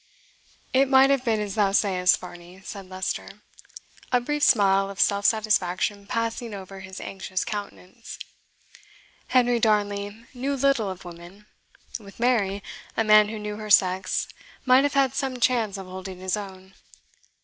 [0.73, 3.43] "It might have been as thou sayest, Varney," said Leicester,
[4.11, 8.17] a brief smile of self satisfaction passing over his anxious countenance.
[9.27, 11.45] "Henry Darnley knew little of women
[11.99, 12.63] with Mary,
[12.97, 14.27] a man who knew her sex
[14.65, 16.73] might have had some chance of holding his own.